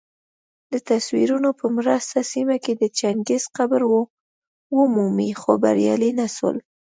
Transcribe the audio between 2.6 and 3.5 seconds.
کي د چنګیز